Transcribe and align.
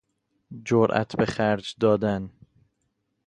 جرئت 0.67 1.15
به 1.15 1.25
خرج 1.25 1.75
دادن 1.79 2.29